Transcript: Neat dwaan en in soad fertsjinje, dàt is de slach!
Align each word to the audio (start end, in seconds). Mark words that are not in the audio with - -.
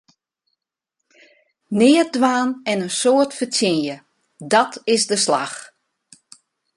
Neat 1.77 2.09
dwaan 2.15 2.49
en 2.71 2.79
in 2.85 2.93
soad 3.01 3.31
fertsjinje, 3.37 3.95
dàt 4.51 4.73
is 4.93 5.03
de 5.09 5.17
slach! 5.25 5.57